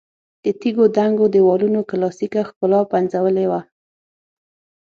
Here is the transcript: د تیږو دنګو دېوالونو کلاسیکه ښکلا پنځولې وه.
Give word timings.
د 0.43 0.45
تیږو 0.59 0.85
دنګو 0.95 1.25
دېوالونو 1.33 1.79
کلاسیکه 1.89 2.41
ښکلا 2.49 2.81
پنځولې 2.91 3.45
وه. 3.51 3.61